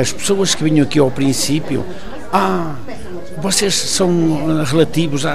as 0.00 0.12
pessoas 0.12 0.54
que 0.54 0.62
vinham 0.62 0.84
aqui 0.84 0.98
ao 0.98 1.10
princípio, 1.10 1.84
ah, 2.32 2.76
vocês 3.40 3.74
são 3.74 4.62
relativos 4.64 5.24
a, 5.24 5.32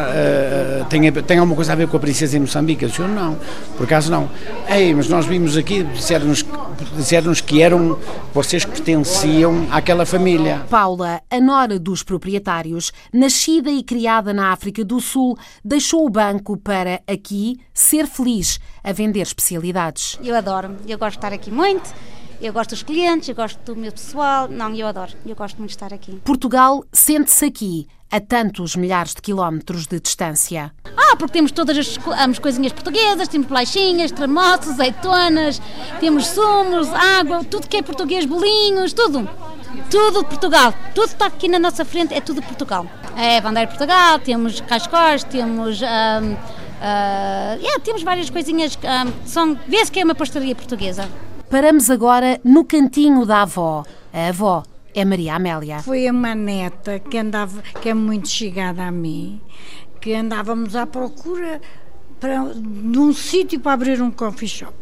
a, 0.82 0.86
têm, 0.86 1.12
têm 1.12 1.38
alguma 1.38 1.56
coisa 1.56 1.74
a 1.74 1.76
ver 1.76 1.88
com 1.88 1.98
a 1.98 2.00
princesa 2.00 2.38
em 2.38 2.42
Moçambique? 2.42 2.84
Eu 2.84 2.90
disse, 2.90 3.02
não, 3.02 3.38
por 3.78 3.84
acaso 3.86 4.12
não. 4.12 4.30
Ei, 4.70 4.94
mas 4.94 5.08
nós 5.08 5.26
vimos 5.26 5.58
aqui, 5.58 5.84
disseram-nos 5.84 6.46
disseram 6.96 7.34
que 7.34 7.62
eram 7.62 7.98
vocês 8.34 8.66
que 8.66 8.72
pertenciam 8.72 9.68
àquela 9.72 10.06
família. 10.06 10.66
Paula, 10.70 11.22
a 11.30 11.40
nora 11.40 11.80
dos 11.80 12.04
proprietários, 12.04 12.92
nascida 13.12 13.70
e 13.70 13.84
criada 13.84 14.34
na 14.34 14.52
África 14.52 14.84
do 14.84 15.00
Sul, 15.00 15.38
deixou 15.64 16.06
o 16.06 16.10
banco 16.10 16.58
para 16.58 17.02
aqui 17.08 17.60
ser 17.74 18.08
feliz 18.08 18.60
a 18.84 18.92
vender 18.92 19.22
especialidades. 19.22 20.20
Eu 20.24 20.36
adoro, 20.36 20.76
eu 20.88 20.98
gosto 20.98 21.14
de 21.14 21.18
estar 21.18 21.34
aqui 21.34 21.52
muito 21.52 21.94
eu 22.42 22.54
gosto 22.54 22.72
dos 22.72 22.84
clientes, 22.84 23.30
eu 23.30 23.36
gosto 23.36 23.60
do 23.64 23.76
meu 23.76 23.92
pessoal. 23.92 24.48
Não, 24.48 24.74
eu 24.76 24.88
adoro. 24.88 25.12
Eu 25.26 25.36
gosto 25.36 25.58
muito 25.58 25.70
de 25.70 25.76
estar 25.76 25.94
aqui. 25.94 26.22
Portugal 26.24 26.84
sente-se 26.92 27.46
aqui, 27.46 27.88
a 28.12 28.20
tantos 28.20 28.76
milhares 28.76 29.16
de 29.16 29.22
quilómetros 29.22 29.88
de 29.88 30.00
distância. 30.00 30.72
Ah, 30.96 31.16
porque 31.18 31.34
temos 31.34 31.52
todas 31.52 31.78
as, 31.78 31.98
as 32.08 32.40
coisinhas 32.40 32.72
portuguesas, 32.72 33.28
temos 33.28 33.48
bolachinhas, 33.48 34.12
tremoços, 34.12 34.74
azeitonas, 34.74 35.60
temos 36.00 36.28
sumos, 36.28 36.88
água, 36.94 37.44
tudo 37.44 37.68
que 37.68 37.78
é 37.78 37.82
português, 37.82 38.26
bolinhos, 38.26 38.94
tudo. 38.94 39.28
Tudo 39.90 40.22
de 40.22 40.30
Portugal. 40.30 40.74
Tudo 40.94 41.08
está 41.08 41.26
aqui 41.26 41.48
na 41.48 41.58
nossa 41.58 41.84
frente, 41.84 42.14
é 42.14 42.22
tudo 42.22 42.40
de 42.40 42.48
Portugal. 42.48 42.86
É 43.18 43.42
bandeira 43.42 43.72
de 43.72 43.78
Portugal, 43.78 44.20
temos 44.20 44.62
cascóis, 44.62 45.24
temos... 45.24 45.82
Um, 45.82 46.64
Uh, 46.84 47.56
yeah, 47.62 47.80
temos 47.82 48.04
várias 48.04 48.30
coisinhas, 48.30 48.78
um, 48.78 49.26
são, 49.26 49.58
vê-se 49.70 49.90
que 49.90 50.02
é 50.02 50.04
uma 50.04 50.14
pastelaria 50.14 50.54
portuguesa. 50.54 51.08
Paramos 51.54 51.88
agora 51.92 52.42
no 52.44 52.66
cantinho 52.66 53.28
da 53.28 53.44
avó. 53.44 53.86
A 54.12 54.30
avó 54.30 54.64
é 54.92 55.06
Maria 55.06 55.36
Amélia. 55.36 55.84
Foi 55.84 56.10
uma 56.10 56.34
neta 56.34 56.98
que 56.98 57.16
andava, 57.16 57.62
que 57.80 57.90
é 57.90 57.94
muito 57.94 58.28
chegada 58.28 58.82
a 58.82 58.92
mim, 58.92 59.40
que 60.02 60.16
andávamos 60.16 60.76
à 60.76 60.88
procura 60.88 61.62
para, 62.20 62.44
de 62.56 62.98
um 62.98 63.14
sítio 63.14 63.60
para 63.60 63.74
abrir 63.74 64.02
um 64.02 64.10
coffee 64.10 64.48
shop. 64.48 64.74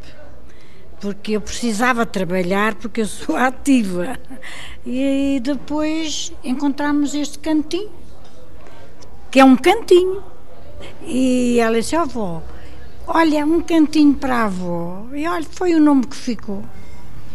Porque 1.01 1.33
eu 1.33 1.41
precisava 1.41 2.05
trabalhar, 2.05 2.75
porque 2.75 3.01
eu 3.01 3.05
sou 3.05 3.35
ativa. 3.35 4.17
E 4.85 5.41
depois 5.43 6.31
encontramos 6.41 7.13
este 7.13 7.37
cantinho, 7.37 7.91
que 9.29 9.41
é 9.41 9.43
um 9.43 9.57
cantinho. 9.57 10.23
E 11.05 11.59
ela 11.59 11.81
disse, 11.81 11.97
avó, 11.97 12.41
oh, 12.41 12.60
Olha, 13.13 13.45
um 13.45 13.61
cantinho 13.61 14.13
para 14.13 14.35
a 14.37 14.43
avó. 14.45 15.05
E 15.13 15.27
olha, 15.27 15.45
foi 15.51 15.73
o 15.73 15.79
nome 15.79 16.07
que 16.07 16.15
ficou. 16.15 16.63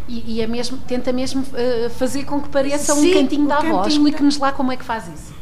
E, 0.09 0.37
e 0.37 0.41
é 0.41 0.47
mesmo, 0.47 0.79
tenta 0.79 1.13
mesmo 1.13 1.43
uh, 1.43 1.91
fazer 1.91 2.25
com 2.25 2.41
que 2.41 2.49
pareça 2.49 2.95
Sim, 2.95 3.11
um 3.11 3.15
cantinho 3.15 3.47
da 3.47 3.59
avó. 3.59 3.87
Explique-nos 3.87 4.39
lá 4.39 4.53
como 4.53 4.73
é 4.73 4.77
que 4.77 4.85
faz 4.85 5.07
isso. 5.09 5.35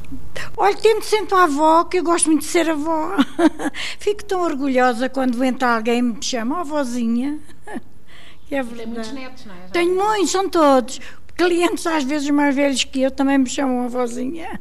Olha, 0.57 0.75
tento 0.77 1.05
sempre 1.05 1.35
a 1.35 1.45
avó, 1.45 1.85
que 1.85 1.99
eu 1.99 2.05
gosto 2.05 2.27
muito 2.27 2.41
de 2.41 2.49
ser 2.49 2.69
avó. 2.69 3.17
Fico 3.99 4.25
tão 4.25 4.41
orgulhosa 4.41 5.09
quando 5.09 5.43
entra 5.45 5.77
alguém 5.77 5.99
e 5.99 6.03
me 6.03 6.23
chama, 6.23 6.57
oh, 6.57 6.61
avózinha. 6.61 7.39
Que 8.47 8.57
é 8.57 8.63
verdade. 8.63 8.85
Tem 8.85 8.93
muitos 8.93 9.13
netos, 9.13 9.47
não 9.47 9.55
é? 9.55 9.59
Já 9.59 9.69
Tenho 9.69 9.97
muitos, 9.97 10.31
são 10.31 10.49
todos. 10.51 11.01
Clientes 11.37 11.85
às 11.87 12.05
vezes 12.05 12.31
mais 12.31 12.55
velhos 12.55 12.85
que 12.85 13.03
eu 13.03 13.11
também 13.11 13.39
me 13.39 13.49
chamam 13.49 13.85
avózinha. 13.85 14.61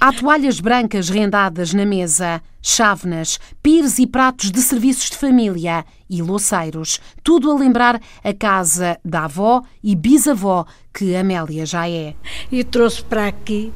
Há 0.00 0.12
toalhas 0.12 0.60
brancas 0.60 1.08
rendadas 1.08 1.72
na 1.72 1.86
mesa, 1.86 2.42
chávenas, 2.60 3.40
pires 3.62 3.98
e 3.98 4.06
pratos 4.06 4.50
de 4.50 4.60
serviços 4.60 5.08
de 5.08 5.16
família 5.16 5.84
e 6.10 6.20
louceiros. 6.20 7.00
Tudo 7.24 7.50
a 7.50 7.54
lembrar 7.54 8.00
a 8.22 8.34
casa 8.34 8.98
da 9.02 9.24
avó 9.24 9.62
e 9.82 9.96
bisavó 9.96 10.66
que 10.92 11.16
Amélia 11.16 11.64
já 11.64 11.88
é. 11.88 12.14
E 12.52 12.62
trouxe 12.64 13.02
para 13.02 13.26
aqui 13.26 13.72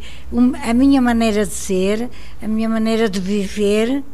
a 0.62 0.74
minha 0.74 1.00
maneira 1.00 1.46
de 1.46 1.54
ser, 1.54 2.10
a 2.42 2.46
minha 2.46 2.68
maneira 2.68 3.08
de 3.08 3.20
viver, 3.20 4.04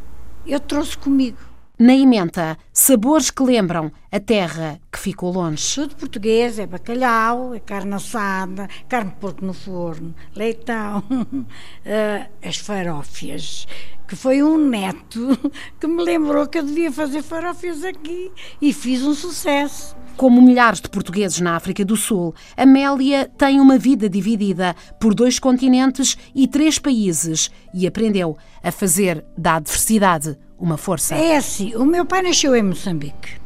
eu 0.46 0.60
trouxe 0.60 0.96
comigo. 0.96 1.49
Na 1.80 1.94
emenda, 1.94 2.58
sabores 2.74 3.30
que 3.30 3.42
lembram 3.42 3.90
a 4.12 4.20
terra 4.20 4.78
que 4.92 4.98
ficou 4.98 5.32
longe. 5.32 5.76
Tudo 5.76 5.96
português, 5.96 6.58
é 6.58 6.66
bacalhau, 6.66 7.54
é 7.54 7.58
carne 7.58 7.94
assada, 7.94 8.68
carne 8.86 9.12
de 9.12 9.16
porco 9.16 9.42
no 9.42 9.54
forno, 9.54 10.14
leitão, 10.36 11.02
uh, 11.08 12.28
as 12.46 12.58
farófias, 12.58 13.66
que 14.06 14.14
foi 14.14 14.42
um 14.42 14.58
neto 14.58 15.38
que 15.80 15.86
me 15.86 16.04
lembrou 16.04 16.46
que 16.46 16.58
eu 16.58 16.64
devia 16.64 16.92
fazer 16.92 17.22
farófias 17.22 17.82
aqui 17.82 18.30
e 18.60 18.74
fiz 18.74 19.02
um 19.02 19.14
sucesso. 19.14 19.96
Como 20.18 20.42
milhares 20.42 20.82
de 20.82 20.90
portugueses 20.90 21.40
na 21.40 21.56
África 21.56 21.82
do 21.82 21.96
Sul, 21.96 22.34
Amélia 22.58 23.26
tem 23.38 23.58
uma 23.58 23.78
vida 23.78 24.06
dividida 24.06 24.76
por 25.00 25.14
dois 25.14 25.38
continentes 25.38 26.14
e 26.34 26.46
três 26.46 26.78
países 26.78 27.50
e 27.72 27.86
aprendeu 27.86 28.36
a 28.62 28.70
fazer 28.70 29.24
da 29.34 29.54
adversidade 29.54 30.36
uma 30.60 30.76
força. 30.76 31.14
É 31.14 31.36
assim, 31.36 31.74
o 31.74 31.84
meu 31.84 32.04
pai 32.04 32.22
nasceu 32.22 32.54
em 32.54 32.62
Moçambique. 32.62 33.40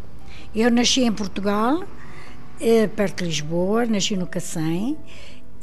Eu 0.54 0.70
nasci 0.70 1.02
em 1.02 1.12
Portugal, 1.12 1.84
eh, 2.60 2.88
perto 2.88 3.18
de 3.18 3.30
Lisboa, 3.30 3.86
nasci 3.86 4.16
no 4.16 4.26
Cacém 4.26 4.96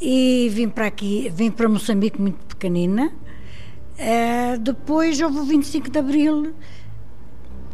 e 0.01 0.50
vim 0.51 0.67
para 0.67 0.88
aqui, 0.88 1.31
vim 1.34 1.51
para 1.51 1.70
Moçambique 1.70 2.20
muito 2.20 2.43
pequenina. 2.46 3.12
Uh, 4.00 4.58
depois 4.60 5.22
houve 5.22 5.38
o 5.38 5.43
25 5.43 5.91
de 5.91 6.00
Abril, 6.00 6.55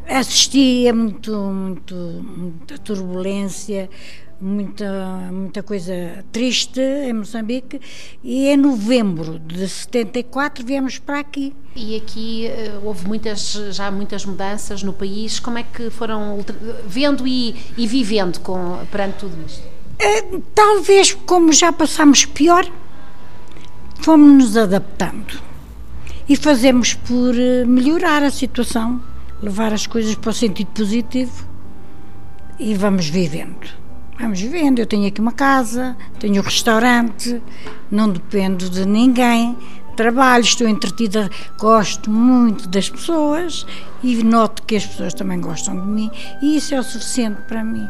assisti 0.05 0.85
a 0.89 0.93
muito, 0.93 1.31
muito, 1.31 1.95
muita 1.95 2.77
turbulência, 2.77 3.89
muita, 4.39 5.29
muita 5.31 5.63
coisa 5.63 6.23
triste 6.31 6.79
em 6.79 7.13
Moçambique 7.13 7.79
e 8.23 8.47
em 8.47 8.57
novembro 8.57 9.39
de 9.39 9.67
74 9.67 10.65
viemos 10.65 10.99
para 10.99 11.19
aqui. 11.19 11.55
E 11.75 11.95
aqui 11.95 12.47
uh, 12.47 12.85
houve 12.85 13.07
muitas, 13.07 13.53
já 13.71 13.91
muitas 13.91 14.25
mudanças 14.25 14.83
no 14.83 14.93
país, 14.93 15.39
como 15.39 15.57
é 15.57 15.63
que 15.63 15.89
foram 15.89 16.43
vendo 16.85 17.27
e, 17.27 17.55
e 17.77 17.87
vivendo 17.87 18.39
com, 18.39 18.79
perante 18.91 19.17
tudo 19.19 19.35
isto? 19.45 19.63
Uh, 20.01 20.41
talvez 20.53 21.13
como 21.13 21.51
já 21.51 21.71
passámos 21.71 22.25
pior, 22.25 22.69
fomos 24.01 24.45
nos 24.45 24.57
adaptando 24.57 25.41
e 26.27 26.35
fazemos 26.35 26.93
por 26.93 27.33
uh, 27.33 27.67
melhorar 27.67 28.23
a 28.23 28.31
situação 28.31 29.01
levar 29.41 29.73
as 29.73 29.85
coisas 29.85 30.15
para 30.15 30.31
o 30.31 30.33
sentido 30.33 30.67
positivo 30.67 31.47
e 32.59 32.73
vamos 32.73 33.07
vivendo. 33.07 33.86
Vamos 34.19 34.39
vivendo. 34.39 34.79
Eu 34.79 34.85
tenho 34.85 35.07
aqui 35.07 35.21
uma 35.21 35.31
casa, 35.31 35.95
tenho 36.19 36.41
um 36.41 36.45
restaurante, 36.45 37.41
não 37.91 38.09
dependo 38.09 38.69
de 38.69 38.85
ninguém. 38.85 39.55
Trabalho, 39.95 40.43
estou 40.43 40.67
entretida, 40.67 41.29
gosto 41.57 42.11
muito 42.11 42.67
das 42.67 42.87
pessoas 42.87 43.65
e 44.03 44.23
noto 44.23 44.61
que 44.61 44.75
as 44.75 44.85
pessoas 44.85 45.13
também 45.13 45.41
gostam 45.41 45.75
de 45.79 45.87
mim 45.87 46.11
e 46.39 46.55
isso 46.57 46.75
é 46.75 46.79
o 46.79 46.83
suficiente 46.83 47.41
para 47.47 47.63
mim. 47.63 47.89